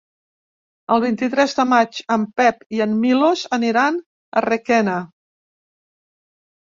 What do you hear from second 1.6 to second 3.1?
maig en Pep i en